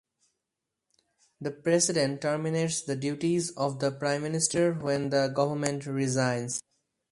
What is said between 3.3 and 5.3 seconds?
of the Prime Minister when the